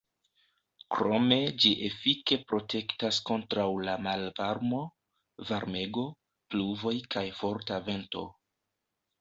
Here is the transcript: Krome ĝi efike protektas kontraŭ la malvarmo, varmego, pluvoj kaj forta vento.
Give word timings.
Krome 0.93 1.35
ĝi 1.65 1.73
efike 1.87 2.37
protektas 2.51 3.19
kontraŭ 3.29 3.67
la 3.89 3.95
malvarmo, 4.07 4.81
varmego, 5.51 6.07
pluvoj 6.55 6.97
kaj 7.17 7.27
forta 7.43 7.83
vento. 7.93 8.27